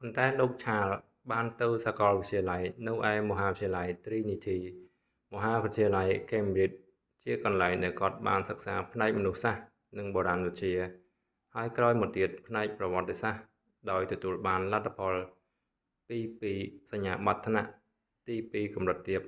[0.02, 9.64] ៉ុន្តែលោក ឆាល charles បានទៅសាកលវិទ្យាល័យនៅឯមហាវិទ្យាល័យទ្រីនីធី trinity college មហាវិទ្យាល័យ ខេមប្រ៊ីជ cambridge ជាកន្លែងដែលគាត់បានសិក្សាផ្នែកមនុស្សសាស្ត្រ
[9.98, 10.78] និងបុរាណវិទ្យា
[11.54, 13.42] ហើយក្រោយមកទៀតផ្នែកប្រវត្តិសាស្ត្រ
[13.90, 15.14] ដោយទទួលបានលទ្ធផល
[16.08, 17.70] 2:2 សញ្ញាបត្រថ្នាក់
[18.28, 19.22] ទីពីរកម្រិតទាប